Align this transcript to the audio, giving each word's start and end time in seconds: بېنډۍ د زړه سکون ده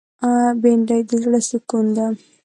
بېنډۍ 0.61 1.01
د 1.09 1.11
زړه 1.23 1.39
سکون 1.49 1.85
ده 1.95 2.05